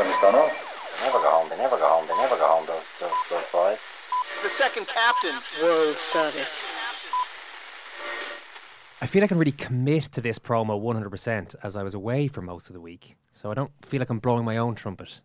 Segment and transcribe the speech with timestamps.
[0.00, 0.52] That's the second time it's gone off.
[0.98, 1.48] They never go home.
[1.50, 2.06] They never go home.
[2.08, 2.66] They never go home.
[2.66, 3.78] Those those those boys.
[4.42, 6.62] The Second Captains World Service.
[9.02, 12.42] I feel I can really commit to this promo 100% as I was away for
[12.42, 13.16] most of the week.
[13.32, 15.20] So I don't feel like I'm blowing my own trumpet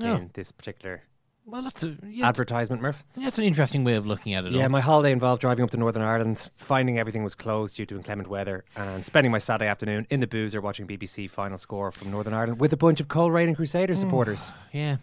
[0.00, 0.16] No.
[0.16, 1.02] in this particular
[1.46, 3.04] Well, that's a yeah, advertisement, Murph.
[3.16, 4.52] yeah, that's an interesting way of looking at it.
[4.52, 4.68] Yeah, all.
[4.70, 8.28] my holiday involved driving up to Northern Ireland, finding everything was closed due to inclement
[8.28, 12.32] weather, and spending my Saturday afternoon in the boozer watching BBC final score from Northern
[12.32, 14.52] Ireland with a bunch of Coleraine and Crusader mm, supporters.
[14.72, 14.96] yeah,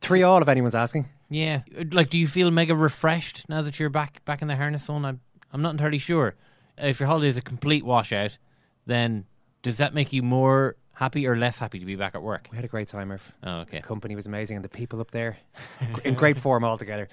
[0.00, 1.08] Three all, if anyone's asking.
[1.28, 1.62] yeah.
[1.90, 5.04] Like, do you feel mega refreshed now that you're back back in the harness zone?
[5.04, 5.20] I'm
[5.52, 6.36] I'm not entirely sure.
[6.78, 8.38] If your holiday is a complete washout,
[8.86, 9.26] then
[9.62, 12.46] does that make you more happy or less happy to be back at work?
[12.50, 13.32] We had a great time, Murph.
[13.42, 13.78] Oh, okay.
[13.78, 15.38] The company was amazing, and the people up there
[16.04, 17.08] in great form altogether.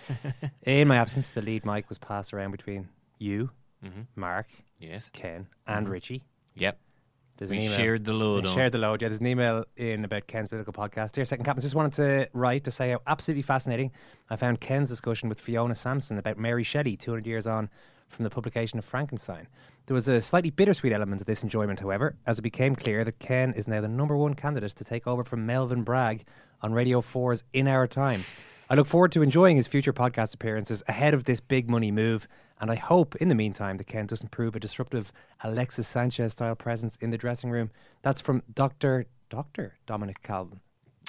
[0.63, 3.49] In my absence, the lead mic was passed around between you,
[3.83, 4.02] mm-hmm.
[4.15, 4.47] Mark,
[4.80, 5.09] Yes.
[5.13, 5.93] Ken, and mm-hmm.
[5.93, 6.23] Richie.
[6.55, 6.77] Yep.
[7.38, 7.77] There's We an email.
[7.77, 9.02] shared the load We shared the load.
[9.02, 11.11] Yeah, there's an email in about Ken's political podcast.
[11.13, 13.91] Dear Second Captain, just wanted to write to say how absolutely fascinating
[14.30, 17.69] I found Ken's discussion with Fiona Sampson about Mary Shelley 200 years on
[18.09, 19.47] from the publication of Frankenstein.
[19.86, 23.19] There was a slightly bittersweet element to this enjoyment, however, as it became clear that
[23.19, 26.26] Ken is now the number one candidate to take over from Melvyn Bragg
[26.61, 28.23] on Radio 4's In Our Time.
[28.70, 32.27] I look forward to enjoying his future podcast appearances ahead of this big money move,
[32.59, 35.11] and I hope in the meantime that Ken doesn't prove a disruptive
[35.42, 37.70] Alexis Sanchez style presence in the dressing room.
[38.02, 39.05] That's from Dr.
[39.30, 39.77] Dr.
[39.86, 40.59] Dominic Calvin.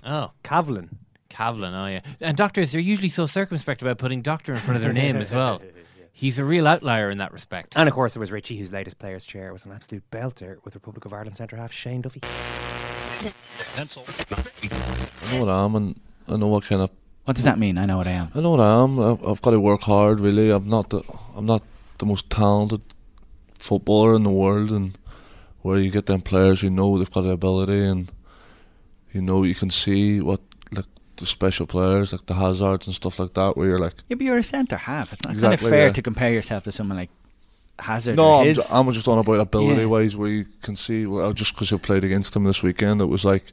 [0.04, 0.90] Oh, Kavlin.
[1.30, 1.74] Kavlin.
[1.74, 2.00] Oh, yeah.
[2.20, 5.32] And doctors, they're usually so circumspect about putting doctor in front of their name as
[5.32, 5.60] well.
[6.18, 7.74] He's a real outlier in that respect.
[7.76, 10.74] And of course, it was Richie, whose latest player's chair was an absolute belter with
[10.74, 12.20] Republic of Ireland centre half Shane Duffy.
[12.24, 13.30] I
[15.32, 16.90] know what I am, and I know what kind of.
[17.24, 17.78] What does that mean?
[17.78, 18.32] I know what I am.
[18.34, 18.98] I know what I am.
[18.98, 20.18] I've, I've got to work hard.
[20.18, 21.02] Really, I'm not the.
[21.36, 21.62] I'm not
[21.98, 22.80] the most talented
[23.56, 24.98] footballer in the world, and
[25.62, 28.10] where you get them players who know they've got the ability, and
[29.12, 30.40] you know you can see what
[30.72, 30.86] like
[31.18, 34.24] the special players like the Hazards and stuff like that, where you're like, Yeah, but
[34.24, 35.12] you're a centre half.
[35.12, 35.92] It's not kind of fair yeah.
[35.92, 37.10] to compare yourself to someone like
[37.78, 38.16] Hazard.
[38.16, 38.56] no, I'm, his.
[38.56, 39.86] ju- I'm just on about ability Yeah.
[39.86, 41.06] wise, where you can see.
[41.06, 43.44] Well, just because you played against them this weekend, it was like.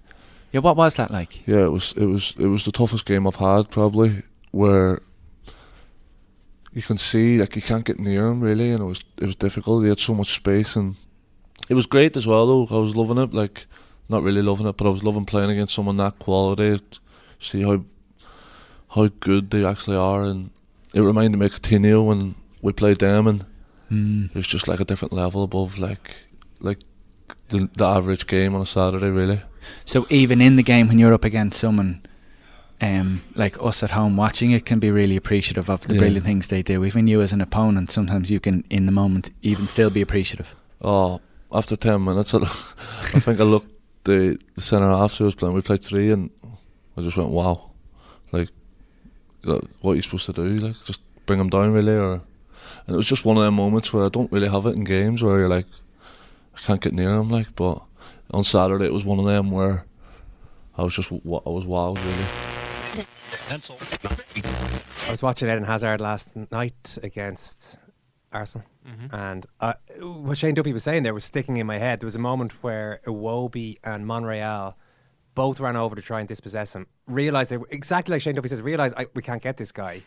[0.51, 1.45] yeah, what was that like?
[1.47, 5.01] Yeah, it was it was it was the toughest game I've had probably where
[6.73, 9.35] you can see like you can't get near him really and it was it was
[9.35, 9.83] difficult.
[9.83, 10.95] He had so much space and
[11.69, 12.75] it was great as well though.
[12.75, 13.65] I was loving it, like
[14.09, 16.79] not really loving it, but I was loving playing against someone that quality.
[17.45, 17.83] See how
[18.89, 20.49] how good they actually are and
[20.93, 23.45] it reminded me of Coutinho when we played them and
[23.91, 24.29] Mm.
[24.31, 26.15] it was just like a different level above like
[26.59, 26.79] like
[27.49, 29.41] the the average game on a Saturday really.
[29.85, 32.01] So even in the game, when you're up against someone
[32.81, 35.99] um, like us at home watching it, can be really appreciative of the Yeah.
[35.99, 36.83] brilliant things they do.
[36.83, 40.55] Even you as an opponent, sometimes you can, in the moment, even still be appreciative.
[40.81, 42.39] Oh, after ten minutes, I,
[43.13, 43.71] I think I looked
[44.03, 45.55] the, the centre half who was playing.
[45.55, 46.29] We played three, and
[46.97, 47.71] I just went, "Wow!"
[48.31, 48.49] Like,
[49.43, 50.43] like, what are you supposed to do?
[50.59, 51.93] Like, just bring them down, really?
[51.93, 52.13] Or
[52.87, 54.83] and it was just one of them moments where I don't really have it in
[54.83, 55.65] games where you're like,
[56.55, 57.29] I can't get near them.
[57.29, 57.81] Like, but
[58.31, 59.85] on Saturday it was one of them where
[60.77, 63.05] I was just wa- I was wowed, really.
[65.07, 67.77] I was watching Eden Hazard last night against
[68.31, 68.67] Arsenal,
[69.11, 71.99] and uh, what Shane Duffy was saying there was sticking in my head.
[71.99, 74.75] There was a moment where Iwobi and Monreal
[75.35, 76.87] both ran over to try and dispossess him.
[77.07, 78.61] Were, exactly like Shane Duffy says.
[78.61, 80.01] Realized we can't get this guy,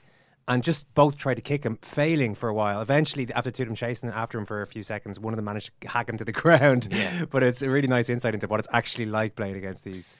[0.49, 2.81] and just both tried to kick him, failing for a while.
[2.81, 5.45] Eventually, after two of them chasing after him for a few seconds, one of them
[5.45, 6.89] managed to hack him to the ground.
[7.31, 10.17] but it's a really nice insight into what it's actually like playing against these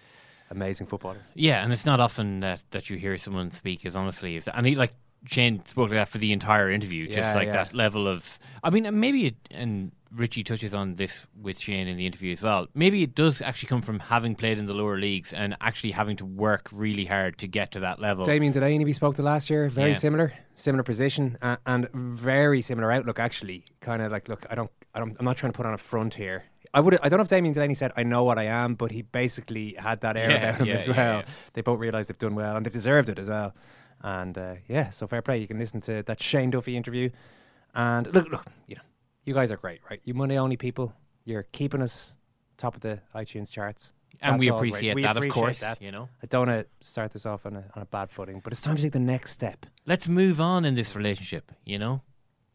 [0.51, 1.27] amazing footballers.
[1.35, 4.57] Yeah, and it's not often that, that you hear someone speak as honestly as that.
[4.57, 4.93] And he, like,
[5.27, 7.53] Shane spoke like that for the entire interview, just Yeah, like yeah.
[7.65, 8.39] that level of.
[8.63, 12.43] I mean, maybe it, and Richie touches on this with Shane in the interview as
[12.43, 12.67] well.
[12.75, 16.17] Maybe it does actually come from having played in the lower leagues and actually having
[16.17, 18.25] to work really hard to get to that level.
[18.25, 19.97] Damien Delaney we spoke to last year, very Yeah.
[19.97, 23.19] similar, similar position uh, and very similar outlook.
[23.19, 25.75] Actually, kind of like, look, I don't, I don't, I'm not trying to put on
[25.75, 26.45] a front here.
[26.75, 28.91] I would, I don't know if Damien Delaney said I know what I am, but
[28.91, 31.23] he basically had that air Yeah, about him yeah, as well.
[31.55, 33.55] They both realised they've done well and they've deserved it as well.
[34.03, 35.39] And uh, yeah, so fair play.
[35.39, 37.11] You can listen to that Shane Duffy interview.
[37.75, 38.83] And look, look, you know,
[39.29, 40.01] you guys are great, right?
[40.05, 40.93] You money only people.
[41.25, 42.17] You're keeping us
[42.57, 43.93] top of the iTunes charts.
[44.21, 45.81] And That's we appreciate We that, of course, that.
[45.81, 46.09] you know.
[46.23, 48.63] I don't want to start this off on a, on a bad footing, but it's
[48.63, 49.67] time to take the next step.
[49.87, 52.01] Let's move on in this relationship, you know?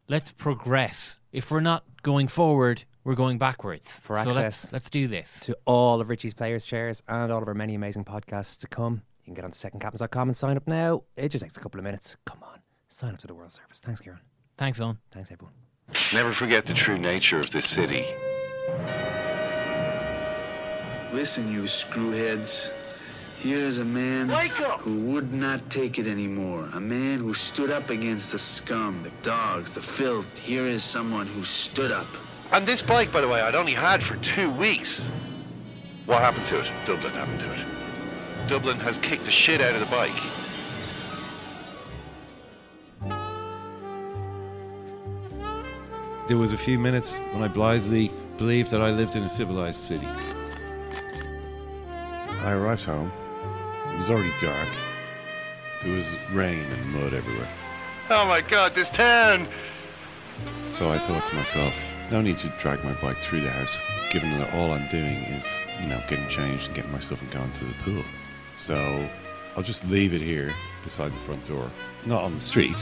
[0.09, 1.19] Let's progress.
[1.31, 3.89] If we're not going forward, we're going backwards.
[3.89, 5.39] For so access let's, let's do this.
[5.41, 9.03] to all of Richie's Players Chairs and all of our many amazing podcasts to come.
[9.21, 11.03] You can get on to secondcaptains.com and sign up now.
[11.15, 12.17] It just takes a couple of minutes.
[12.25, 12.59] Come on,
[12.89, 13.79] sign up to the World Service.
[13.79, 14.19] Thanks, Kieran.
[14.57, 14.97] Thanks, Owen.
[15.11, 15.53] Thanks, everyone.
[16.13, 18.05] Never forget the true nature of this city.
[21.11, 22.69] Listen, you screwheads.
[23.39, 24.29] Here is a man
[24.79, 26.69] who would not take it anymore.
[26.73, 30.37] A man who stood up against the scum, the dogs, the filth.
[30.37, 32.07] Here is someone who stood up.
[32.51, 35.09] And this bike, by the way, I'd only had for two weeks.
[36.05, 36.69] What happened to it?
[36.85, 37.65] Dublin happened to it.
[38.47, 40.42] Dublin has kicked the shit out of the bike.
[46.25, 49.81] There was a few minutes when I blithely believed that I lived in a civilized
[49.81, 50.07] city.
[52.39, 53.11] I arrived home.
[53.93, 54.69] It was already dark.
[55.81, 57.49] There was rain and mud everywhere.
[58.09, 59.47] Oh my god, this town!
[60.69, 61.75] So I thought to myself,
[62.09, 65.65] no need to drag my bike through the house, given that all I'm doing is,
[65.81, 68.03] you know, getting changed and getting my stuff and going to the pool.
[68.55, 69.09] So
[69.57, 70.55] I'll just leave it here
[70.85, 71.69] beside the front door,
[72.05, 72.77] not on the street.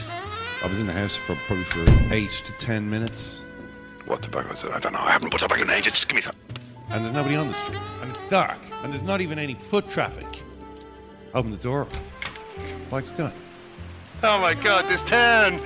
[0.62, 3.44] I was in the house for probably for eight to ten minutes.
[4.06, 4.70] What tobacco is it?
[4.70, 5.00] I don't know.
[5.00, 6.04] I haven't put tobacco in ages.
[6.04, 6.34] Give me some.
[6.90, 9.88] and there's nobody on the street, and it's dark, and there's not even any foot
[9.90, 10.26] traffic.
[11.34, 11.86] Open the door,
[12.90, 13.32] bike's gone.
[14.22, 15.60] Oh my god, this town!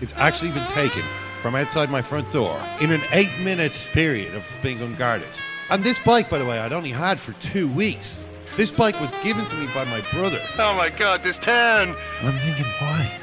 [0.00, 1.02] It's actually been taken
[1.40, 5.28] from outside my front door in an eight minute period of being unguarded.
[5.70, 8.26] And this bike, by the way, I'd only had for two weeks.
[8.56, 10.40] This bike was given to me by my brother.
[10.58, 11.94] Oh my god, this town!
[12.18, 13.16] And I'm thinking, why?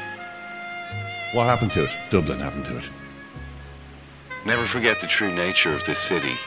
[1.33, 1.91] What happened to it?
[2.09, 2.89] Dublin happened to it.
[4.45, 6.38] Never forget the true nature of this city.